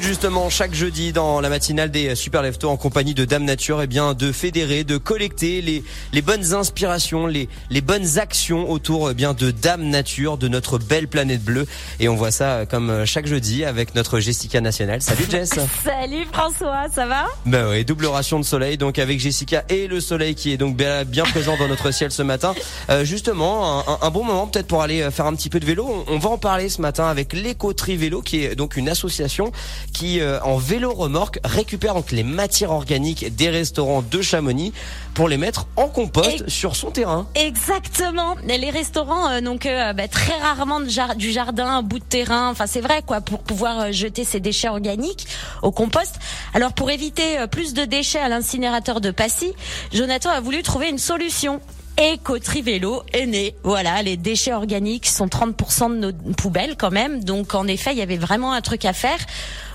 justement 0.00 0.50
chaque 0.50 0.74
jeudi 0.74 1.12
dans 1.12 1.40
la 1.40 1.48
matinale 1.48 1.90
des 1.90 2.14
Super 2.14 2.42
Leftos 2.42 2.68
en 2.68 2.76
compagnie 2.76 3.14
de 3.14 3.24
Dame 3.24 3.44
Nature, 3.44 3.80
et 3.80 3.84
eh 3.84 3.86
bien 3.86 4.14
de 4.14 4.32
fédérer, 4.32 4.84
de 4.84 4.96
collecter 4.96 5.60
les, 5.62 5.82
les 6.12 6.22
bonnes 6.22 6.54
inspirations, 6.54 7.26
les, 7.26 7.48
les 7.70 7.80
bonnes 7.80 8.18
actions 8.18 8.70
autour 8.70 9.10
eh 9.10 9.14
bien 9.14 9.34
de 9.34 9.50
Dame 9.50 9.84
Nature, 9.84 10.38
de 10.38 10.48
notre 10.48 10.78
belle 10.78 11.08
planète 11.08 11.42
bleue. 11.42 11.66
Et 12.00 12.08
on 12.08 12.16
voit 12.16 12.30
ça 12.30 12.66
comme 12.66 13.04
chaque 13.06 13.26
jeudi 13.26 13.64
avec 13.64 13.94
notre 13.94 14.20
Jessica 14.20 14.60
nationale. 14.60 15.02
Salut 15.02 15.26
Jess. 15.30 15.50
Salut 15.84 16.26
François, 16.32 16.86
ça 16.94 17.06
va? 17.06 17.26
Ben 17.46 17.68
oui, 17.70 17.84
double 17.84 18.06
ration 18.06 18.38
de 18.38 18.44
soleil 18.44 18.78
donc 18.78 18.98
avec 18.98 19.20
Jessica 19.20 19.64
et 19.68 19.86
le 19.86 20.00
soleil 20.00 20.34
qui 20.34 20.52
est 20.52 20.56
donc 20.56 20.76
bien 20.76 21.24
présent 21.24 21.56
dans 21.56 21.68
notre 21.68 21.90
ciel 21.90 22.10
ce 22.10 22.22
matin. 22.22 22.54
Euh, 22.90 23.04
justement, 23.04 23.80
un, 23.88 23.98
un, 24.06 24.10
bon 24.10 24.24
moment 24.24 24.46
peut-être 24.46 24.66
pour 24.66 24.82
aller 24.82 25.10
faire 25.10 25.26
un 25.26 25.34
petit 25.34 25.50
peu 25.50 25.60
de 25.60 25.66
vélo. 25.66 26.04
On, 26.08 26.18
va 26.18 26.30
en 26.30 26.38
parler 26.38 26.68
ce 26.68 26.80
matin 26.80 27.06
avec 27.06 27.32
l'Éco-Tri 27.32 27.96
Vélo 27.96 28.22
qui 28.22 28.44
est 28.44 28.54
donc 28.54 28.76
une 28.76 28.88
association 28.88 29.52
qui 29.92 30.20
euh, 30.20 30.40
en 30.42 30.56
vélo 30.56 30.92
remorque 30.92 31.38
récupère 31.44 31.94
donc 31.94 32.12
les 32.12 32.22
matières 32.22 32.70
organiques 32.70 33.34
des 33.34 33.50
restaurants 33.50 34.02
de 34.02 34.22
Chamonix 34.22 34.72
pour 35.18 35.28
les 35.28 35.36
mettre 35.36 35.66
en 35.74 35.88
compost 35.88 36.48
sur 36.48 36.76
son 36.76 36.92
terrain. 36.92 37.26
Exactement. 37.34 38.36
Les 38.46 38.70
restaurants 38.70 39.28
euh, 39.30 39.40
donc 39.40 39.66
euh, 39.66 39.92
bah, 39.92 40.06
très 40.06 40.38
rarement 40.38 40.78
du 40.78 41.32
jardin, 41.32 41.66
un 41.66 41.82
bout 41.82 41.98
de 41.98 42.04
terrain. 42.04 42.50
Enfin 42.50 42.68
c'est 42.68 42.80
vrai 42.80 43.02
quoi 43.04 43.20
pour 43.20 43.40
pouvoir 43.40 43.80
euh, 43.80 43.90
jeter 43.90 44.22
ces 44.22 44.38
déchets 44.38 44.68
organiques 44.68 45.26
au 45.62 45.72
compost. 45.72 46.20
Alors 46.54 46.72
pour 46.72 46.92
éviter 46.92 47.38
plus 47.50 47.74
de 47.74 47.84
déchets 47.84 48.20
à 48.20 48.28
l'incinérateur 48.28 49.00
de 49.00 49.10
Passy, 49.10 49.54
Jonathan 49.92 50.30
a 50.30 50.40
voulu 50.40 50.62
trouver 50.62 50.88
une 50.88 50.98
solution. 50.98 51.60
Éco-Trivélo 52.00 53.02
est 53.12 53.26
né. 53.26 53.56
Voilà, 53.64 54.02
les 54.02 54.16
déchets 54.16 54.52
organiques 54.52 55.06
sont 55.06 55.26
30% 55.26 55.90
de 55.90 56.12
nos 56.12 56.12
poubelles 56.34 56.76
quand 56.78 56.92
même. 56.92 57.24
Donc 57.24 57.56
en 57.56 57.66
effet, 57.66 57.90
il 57.90 57.98
y 57.98 58.02
avait 58.02 58.16
vraiment 58.16 58.52
un 58.52 58.60
truc 58.60 58.84
à 58.84 58.92
faire 58.92 59.18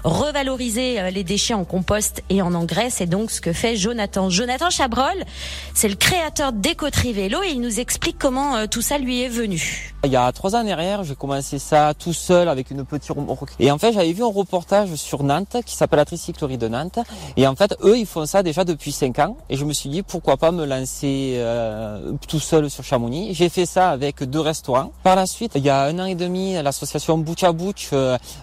revaloriser 0.03 0.99
euh, 0.99 1.09
les 1.09 1.23
déchets 1.23 1.53
en 1.53 1.63
compost 1.63 2.23
et 2.29 2.41
en 2.41 2.53
engrais. 2.53 2.89
C'est 2.89 3.05
donc 3.05 3.31
ce 3.31 3.41
que 3.41 3.53
fait 3.53 3.75
Jonathan. 3.75 4.29
Jonathan 4.29 4.69
Chabrol, 4.69 5.23
c'est 5.73 5.87
le 5.87 5.95
créateur 5.95 6.53
d'Écotri 6.53 7.13
Vélo 7.13 7.41
et 7.43 7.51
il 7.51 7.61
nous 7.61 7.79
explique 7.79 8.17
comment 8.19 8.55
euh, 8.55 8.65
tout 8.67 8.81
ça 8.81 8.97
lui 8.97 9.21
est 9.21 9.29
venu. 9.29 9.93
Il 10.03 10.11
y 10.11 10.17
a 10.17 10.29
trois 10.33 10.55
ans 10.55 10.63
derrière, 10.63 11.03
j'ai 11.03 11.15
commencé 11.15 11.59
ça 11.59 11.93
tout 11.97 12.11
seul 12.11 12.49
avec 12.49 12.71
une 12.71 12.83
petite 12.83 13.11
remorque. 13.11 13.51
Et 13.59 13.71
en 13.71 13.77
fait, 13.77 13.93
j'avais 13.93 14.11
vu 14.11 14.23
un 14.23 14.31
reportage 14.31 14.93
sur 14.95 15.23
Nantes 15.23 15.57
qui 15.65 15.75
s'appelle 15.75 15.99
la 15.99 16.05
Tricyclerie 16.05 16.57
de 16.57 16.67
Nantes. 16.67 16.99
Et 17.37 17.47
en 17.47 17.55
fait, 17.55 17.75
eux, 17.83 17.97
ils 17.97 18.05
font 18.05 18.25
ça 18.25 18.43
déjà 18.43 18.65
depuis 18.65 18.91
cinq 18.91 19.19
ans. 19.19 19.37
Et 19.49 19.55
je 19.55 19.63
me 19.63 19.71
suis 19.71 19.89
dit, 19.89 20.03
pourquoi 20.03 20.35
pas 20.35 20.51
me 20.51 20.65
lancer 20.65 21.35
euh, 21.37 22.11
tout 22.27 22.41
seul 22.41 22.69
sur 22.69 22.83
Chamonix. 22.83 23.33
J'ai 23.33 23.47
fait 23.47 23.65
ça 23.65 23.91
avec 23.91 24.23
deux 24.23 24.41
restaurants. 24.41 24.91
Par 25.03 25.15
la 25.15 25.25
suite, 25.25 25.53
il 25.55 25.63
y 25.63 25.69
a 25.69 25.83
un 25.83 25.97
an 25.99 26.05
et 26.05 26.15
demi, 26.15 26.61
l'association 26.61 27.17
Bouch 27.17 27.43
à 27.43 27.53
Bouch 27.53 27.91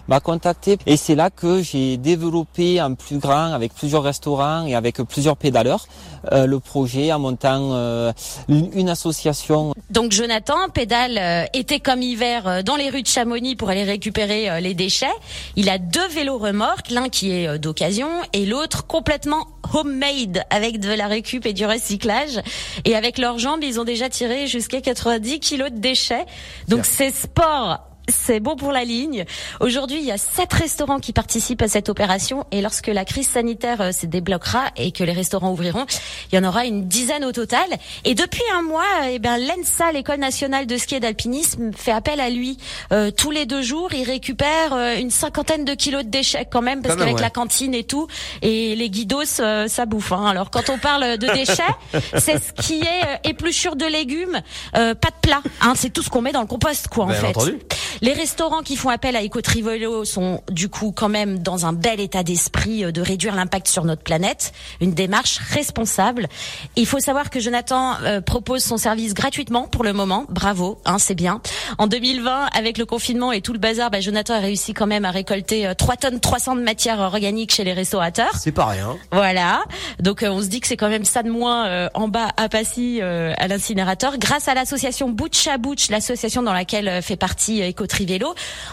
m'a 0.07 0.19
contacté. 0.19 0.79
Et 0.87 0.97
c'est 0.97 1.15
là 1.15 1.29
que 1.29 1.50
j'ai 1.61 1.97
développé 1.97 2.79
un 2.79 2.93
plus 2.93 3.17
grand 3.17 3.53
avec 3.53 3.73
plusieurs 3.73 4.03
restaurants 4.03 4.65
et 4.65 4.75
avec 4.75 5.01
plusieurs 5.01 5.35
pédaleurs 5.35 5.87
euh, 6.31 6.45
le 6.45 6.59
projet 6.59 7.11
en 7.11 7.17
montant 7.17 7.71
euh, 7.73 8.11
une, 8.47 8.89
association. 8.89 9.73
Donc 9.89 10.11
Jonathan 10.11 10.69
pédale 10.71 11.17
euh, 11.17 11.45
été 11.53 11.79
comme 11.79 12.03
hiver 12.03 12.63
dans 12.63 12.75
les 12.75 12.89
rues 12.91 13.01
de 13.01 13.07
Chamonix 13.07 13.55
pour 13.55 13.69
aller 13.69 13.83
récupérer 13.83 14.61
les 14.61 14.75
déchets. 14.75 15.07
Il 15.55 15.67
a 15.69 15.79
deux 15.79 16.07
vélos 16.09 16.37
remorques, 16.37 16.91
l'un 16.91 17.09
qui 17.09 17.31
est 17.31 17.57
d'occasion 17.57 18.07
et 18.33 18.45
l'autre 18.45 18.85
complètement 18.85 19.47
homemade 19.73 20.43
avec 20.51 20.79
de 20.79 20.91
la 20.93 21.07
récup 21.07 21.45
et 21.47 21.53
du 21.53 21.65
recyclage. 21.65 22.39
Et 22.85 22.95
avec 22.95 23.17
leurs 23.17 23.39
jambes, 23.39 23.63
ils 23.63 23.79
ont 23.79 23.85
déjà 23.85 24.09
tiré 24.09 24.45
jusqu'à 24.45 24.81
90 24.81 25.39
kilos 25.39 25.71
de 25.71 25.79
déchets. 25.79 26.25
Donc 26.67 26.85
c'est 26.85 27.11
sport 27.11 27.90
c'est 28.11 28.39
bon 28.39 28.55
pour 28.55 28.71
la 28.71 28.83
ligne. 28.83 29.25
Aujourd'hui, 29.59 29.97
il 29.99 30.05
y 30.05 30.11
a 30.11 30.17
sept 30.17 30.53
restaurants 30.53 30.99
qui 30.99 31.13
participent 31.13 31.61
à 31.61 31.67
cette 31.67 31.89
opération 31.89 32.45
et 32.51 32.61
lorsque 32.61 32.87
la 32.87 33.05
crise 33.05 33.29
sanitaire 33.29 33.81
euh, 33.81 33.91
se 33.91 34.05
débloquera 34.05 34.65
et 34.75 34.91
que 34.91 35.03
les 35.03 35.13
restaurants 35.13 35.51
ouvriront, 35.51 35.85
il 36.31 36.35
y 36.35 36.39
en 36.39 36.47
aura 36.47 36.65
une 36.65 36.87
dizaine 36.87 37.25
au 37.25 37.31
total. 37.31 37.65
Et 38.05 38.15
depuis 38.15 38.43
un 38.53 38.61
mois, 38.61 38.83
eh 39.09 39.19
ben 39.19 39.37
l'ENSA, 39.37 39.91
l'école 39.91 40.19
nationale 40.19 40.67
de 40.67 40.77
ski 40.77 40.95
et 40.95 40.99
d'alpinisme, 40.99 41.71
fait 41.75 41.91
appel 41.91 42.19
à 42.19 42.29
lui 42.29 42.57
euh, 42.91 43.11
tous 43.11 43.31
les 43.31 43.45
deux 43.45 43.61
jours. 43.61 43.93
Il 43.93 44.03
récupère 44.03 44.73
euh, 44.73 44.95
une 44.97 45.11
cinquantaine 45.11 45.65
de 45.65 45.73
kilos 45.73 46.03
de 46.03 46.09
déchets 46.09 46.47
quand 46.49 46.61
même 46.61 46.81
parce 46.81 46.95
qu'avec 46.95 47.19
la 47.19 47.29
cantine 47.29 47.73
et 47.73 47.83
tout 47.83 48.07
et 48.41 48.75
les 48.75 48.89
guidos, 48.89 49.25
ça 49.25 49.85
bouffe. 49.85 50.11
Hein. 50.11 50.25
Alors 50.25 50.51
quand 50.51 50.69
on 50.69 50.77
parle 50.77 51.17
de 51.17 51.27
déchets, 51.33 51.63
c'est 52.17 52.41
ce 52.41 52.53
qui 52.53 52.81
est 52.81 53.29
épluchure 53.29 53.75
de 53.75 53.85
légumes, 53.85 54.41
pas 54.73 54.93
de 54.93 55.21
plat. 55.21 55.41
Hein. 55.61 55.73
C'est 55.75 55.91
tout 55.91 56.01
ce 56.01 56.09
qu'on 56.09 56.21
met 56.21 56.31
dans 56.31 56.41
le 56.41 56.47
compost, 56.47 56.87
quoi, 56.87 57.05
en 57.05 57.09
fait. 57.09 57.27
Entendu. 57.27 57.57
Les 58.03 58.13
restaurants 58.13 58.63
qui 58.63 58.77
font 58.77 58.89
appel 58.89 59.15
à 59.15 59.23
Ecotrivolo 59.23 60.05
sont 60.05 60.41
du 60.49 60.69
coup 60.69 60.91
quand 60.91 61.07
même 61.07 61.37
dans 61.37 61.67
un 61.67 61.73
bel 61.73 61.99
état 61.99 62.23
d'esprit 62.23 62.83
euh, 62.83 62.91
de 62.91 62.99
réduire 62.99 63.35
l'impact 63.35 63.67
sur 63.67 63.85
notre 63.85 64.01
planète, 64.01 64.53
une 64.79 64.95
démarche 64.95 65.37
responsable. 65.37 66.27
Il 66.75 66.87
faut 66.87 66.99
savoir 66.99 67.29
que 67.29 67.39
Jonathan 67.39 67.97
euh, 68.01 68.19
propose 68.19 68.63
son 68.63 68.77
service 68.77 69.13
gratuitement 69.13 69.67
pour 69.67 69.83
le 69.83 69.93
moment. 69.93 70.25
Bravo, 70.29 70.79
hein, 70.85 70.97
c'est 70.97 71.13
bien. 71.13 71.41
En 71.77 71.85
2020, 71.85 72.47
avec 72.57 72.79
le 72.79 72.87
confinement 72.87 73.31
et 73.31 73.41
tout 73.41 73.53
le 73.53 73.59
bazar, 73.59 73.91
bah, 73.91 73.99
Jonathan 73.99 74.33
a 74.33 74.39
réussi 74.39 74.73
quand 74.73 74.87
même 74.87 75.05
à 75.05 75.11
récolter 75.11 75.71
3 75.77 75.93
euh, 75.93 75.97
tonnes 76.01 76.19
300 76.19 76.55
de 76.55 76.61
matière 76.61 77.01
organique 77.01 77.53
chez 77.53 77.63
les 77.63 77.73
restaurateurs. 77.73 78.33
C'est 78.35 78.51
pas 78.51 78.65
rien. 78.65 78.97
Voilà. 79.11 79.61
Donc 79.99 80.25
on 80.27 80.41
se 80.41 80.47
dit 80.47 80.59
que 80.59 80.67
c'est 80.67 80.77
quand 80.77 80.89
même 80.89 81.05
ça 81.05 81.21
de 81.21 81.29
moins 81.29 81.87
en 81.93 82.07
bas 82.07 82.29
à 82.35 82.49
Passy 82.49 82.99
à 83.01 83.47
l'incinérateur. 83.47 84.17
Grâce 84.17 84.47
à 84.47 84.55
l'association 84.55 85.09
Butch 85.09 85.47
à 85.47 85.59
Butch, 85.59 85.89
l'association 85.89 86.41
dans 86.41 86.53
laquelle 86.53 87.03
fait 87.03 87.15
partie 87.15 87.61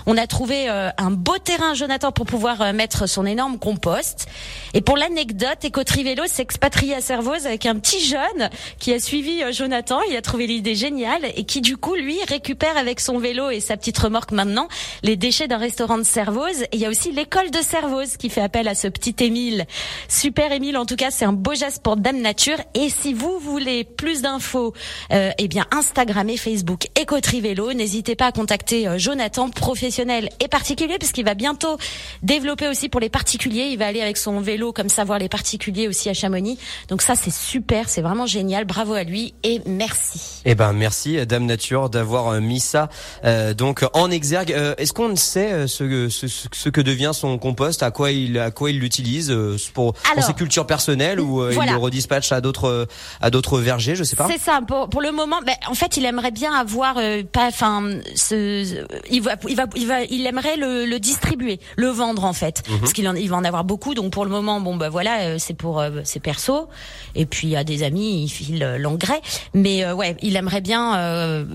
On 0.07 0.17
a 0.17 0.27
trouvé 0.27 0.69
euh, 0.69 0.91
un 0.99 1.11
beau 1.11 1.37
terrain, 1.39 1.75
Jonathan, 1.75 2.13
pour 2.13 2.27
pouvoir 2.27 2.63
euh, 2.63 2.73
mettre 2.73 3.09
son 3.09 3.27
énorme 3.27 3.59
compost. 3.59 4.27
Et 4.75 4.81
pour 4.81 4.97
l'anecdote, 4.97 5.65
Éco-Trivélo 5.65 6.25
s'expatrie 6.27 6.95
à 6.95 7.01
Servoz 7.01 7.47
avec 7.47 7.67
un 7.67 7.79
petit 7.79 8.05
jeune 8.05 8.51
qui 8.79 8.93
a 8.93 9.01
suivi 9.01 9.43
euh, 9.43 9.53
Jonathan. 9.53 10.01
Il 10.09 10.17
a 10.17 10.23
trouvé 10.23 10.47
l'idée 10.47 10.75
géniale 10.75 11.23
et 11.35 11.45
qui, 11.45 11.61
du 11.61 11.77
coup, 11.77 11.95
lui, 11.95 12.17
récupère 12.29 12.77
avec 12.77 13.01
son 13.01 13.19
vélo 13.19 13.51
et 13.51 13.61
sa 13.61 13.77
petite 13.77 13.99
remorque 13.99 14.33
maintenant 14.33 14.69
les 15.03 15.17
déchets 15.17 15.49
d'un 15.49 15.59
restaurant 15.59 15.99
de 15.99 16.03
Servoz. 16.03 16.63
Et 16.63 16.69
il 16.73 16.81
y 16.81 16.87
a 16.87 16.89
aussi 16.89 17.13
l'école 17.13 17.51
de 17.51 17.61
Servoz 17.61 18.17
qui 18.19 18.31
fait 18.31 18.41
appel 18.41 18.69
à 18.69 18.75
ce 18.75 18.89
petit 18.89 19.17
Émile. 19.21 19.67
Super 20.09 20.53
Émile, 20.53 20.77
en 20.77 20.87
tout 20.87 20.97
cas, 20.97 21.11
c'est 21.11 21.25
un 21.25 21.33
beau 21.33 21.55
geste 21.55 21.83
pour 21.83 21.97
Dame 21.97 22.21
Nature. 22.21 22.59
Et 22.75 22.89
si 22.89 23.15
vous 23.15 23.39
voulez 23.39 23.85
plus 23.85 24.23
d'infos, 24.23 24.75
eh 25.11 25.49
bien, 25.49 25.67
Instagram 25.71 26.29
et 26.29 26.37
Facebook 26.37 26.87
Éco-Trivélo, 26.99 27.73
n'hésitez 27.73 28.17
pas 28.17 28.27
à 28.27 28.33
contacter 28.33 28.98
Jonathan, 28.99 29.51
professionnel 29.51 30.31
et 30.41 30.49
particulier, 30.49 30.99
puisqu'il 30.99 31.25
va 31.25 31.35
bientôt 31.35 31.79
développer 32.23 32.69
aussi 32.69 32.89
pour 32.89 33.01
les 33.01 33.09
particuliers. 33.09 33.69
Il 33.71 33.79
va 33.79 33.87
aller 33.87 34.01
avec 34.01 34.17
son 34.17 34.41
vélo 34.41 34.73
comme 34.73 34.89
ça 34.89 35.05
voir 35.05 35.19
les 35.19 35.29
particuliers 35.29 35.89
aussi 35.89 36.09
à 36.09 36.15
Chamonix. 36.15 36.59
Donc 36.89 37.03
ça, 37.03 37.15
c'est 37.15 37.33
super, 37.33 37.89
c'est 37.89 38.03
vraiment 38.03 38.27
génial. 38.27 38.65
Bravo 38.65 38.95
à 38.95 39.05
lui 39.05 39.35
et 39.43 39.61
merci. 39.67 40.43
Eh 40.45 40.55
ben 40.55 40.73
merci, 40.73 41.25
Dame 41.27 41.47
Nature, 41.47 41.91
d'avoir 41.91 42.29
euh, 42.29 42.41
mis 42.41 42.61
ça 42.61 42.89
euh, 43.25 43.55
donc 43.55 43.85
en 43.93 44.11
exergue. 44.11 44.53
Euh, 44.53 44.75
est-ce 44.79 44.93
qu'on 44.93 45.15
sait 45.17 45.67
ce, 45.67 46.09
ce, 46.09 46.27
ce, 46.27 46.69
que 46.69 46.81
devient 46.81 47.13
son 47.13 47.39
compost, 47.39 47.83
à 47.83 47.91
quoi 47.91 48.11
il 48.11 48.39
à 48.39 48.51
quoi 48.51 48.71
il 48.71 48.79
l'utilise 48.79 49.35
pour, 49.75 49.95
pour, 49.95 50.23
ses 50.23 50.35
cultures 50.35 50.67
personnelles 50.67 51.21
ou 51.21 51.49
il 51.51 51.57
le 51.57 51.77
redispatche 51.77 52.33
à 52.33 52.41
d'autres 52.41 52.87
à 53.21 53.31
d'autres 53.31 53.59
vergers, 53.61 53.95
je 53.95 54.05
sais 54.05 54.17
pas. 54.17 54.29
C'est 54.31 54.41
ça. 54.41 54.61
Pour, 54.67 54.89
pour 54.89 55.01
le 55.01 55.13
moment, 55.13 55.41
ben, 55.45 55.55
en 55.69 55.75
fait, 55.75 55.97
il 55.97 56.05
aimerait 56.05 56.31
bien 56.31 56.53
avoir 56.53 56.97
pas, 57.33 57.47
enfin, 57.49 57.91
ce, 58.15 58.87
il 59.11 59.23
va, 59.23 59.33
il 59.49 59.57
va, 59.57 59.67
il 59.77 59.87
va, 59.87 60.03
il 60.03 60.27
aimerait 60.27 60.57
le, 60.57 60.87
le 60.87 60.99
distribuer, 60.99 61.61
le 61.77 61.89
vendre 61.89 62.25
en 62.25 62.33
fait, 62.33 62.63
mhm. 62.69 62.81
parce 62.81 62.93
qu'il 62.93 63.11
il 63.17 63.29
va 63.29 63.37
en 63.37 63.45
avoir 63.45 63.65
beaucoup. 63.65 63.95
Donc 63.95 64.13
pour 64.13 64.25
le 64.25 64.31
moment, 64.31 64.61
bon 64.61 64.77
bah 64.77 64.89
voilà, 64.89 65.21
euh, 65.21 65.37
c'est 65.39 65.55
pour 65.55 65.81
euh, 65.81 66.01
ses 66.05 66.21
perso. 66.21 66.69
Et 67.15 67.27
puis 67.27 67.57
à 67.57 67.65
des 67.65 67.83
amis, 67.83 68.25
il 68.25 68.29
file 68.29 68.63
euh, 68.63 68.79
l'engrais. 68.79 69.21
Mais 69.55 69.91
ouais, 69.93 70.17
il 70.23 70.37
aimerait 70.37 70.61
bien, 70.61 71.47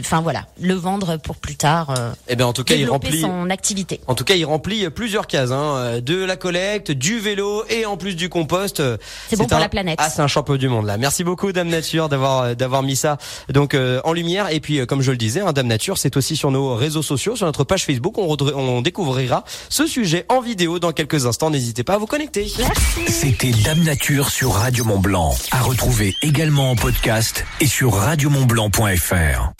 enfin 0.00 0.20
voilà, 0.20 0.46
le 0.60 0.74
vendre 0.74 1.16
pour 1.16 1.36
plus 1.36 1.56
tard. 1.56 1.94
eh 2.28 2.36
bien 2.36 2.46
en 2.46 2.52
tout 2.52 2.64
cas, 2.64 2.74
il 2.74 2.88
remplit 2.88 3.20
son 3.20 3.50
activité. 3.50 4.00
En 4.06 4.14
tout 4.14 4.24
cas, 4.24 4.34
il 4.34 4.44
remplit 4.44 4.88
plusieurs 4.90 5.26
cases, 5.26 5.50
hein, 5.52 6.00
de 6.00 6.24
la 6.24 6.36
collecte, 6.36 6.90
du 6.90 7.18
vélo 7.18 7.64
et 7.68 7.86
en 7.86 7.96
plus 7.96 8.16
du 8.16 8.28
compost. 8.28 8.82
C'est 9.28 9.36
bon 9.36 9.46
pour 9.46 9.58
la 9.58 9.68
planète. 9.68 9.98
Ah, 10.00 10.10
c'est 10.10 10.22
un 10.22 10.26
champion 10.26 10.56
du 10.56 10.68
monde 10.68 10.86
là. 10.86 10.96
Merci 10.98 11.24
beaucoup, 11.24 11.52
Dame 11.52 11.68
Nature, 11.68 12.08
d'avoir 12.08 12.56
d'avoir 12.56 12.82
mis 12.82 12.96
ça 12.96 13.18
donc 13.48 13.76
en 14.04 14.12
lumière. 14.12 14.50
Et 14.50 14.60
puis 14.60 14.86
comme 14.86 15.02
je 15.02 15.10
le 15.10 15.16
disais, 15.16 15.40
hein, 15.40 15.52
Dame 15.52 15.68
Nature, 15.68 15.98
c'est 15.98 16.16
aussi 16.16 16.36
sur 16.36 16.50
nos 16.50 16.75
réseaux 16.76 17.02
sociaux, 17.02 17.36
sur 17.36 17.46
notre 17.46 17.64
page 17.64 17.84
Facebook. 17.84 18.18
On, 18.18 18.80
découvrira 18.82 19.44
ce 19.68 19.86
sujet 19.86 20.26
en 20.28 20.40
vidéo 20.40 20.78
dans 20.78 20.92
quelques 20.92 21.26
instants. 21.26 21.50
N'hésitez 21.50 21.84
pas 21.84 21.94
à 21.94 21.98
vous 21.98 22.06
connecter. 22.06 22.50
C'était 23.08 23.52
Dame 23.64 23.82
Nature 23.82 24.30
sur 24.30 24.52
Radio 24.52 24.84
Mont 24.84 24.98
Blanc. 24.98 25.34
À 25.50 25.62
retrouver 25.62 26.14
également 26.22 26.70
en 26.70 26.76
podcast 26.76 27.44
et 27.60 27.66
sur 27.66 27.94
radiomontblanc.fr. 27.94 29.52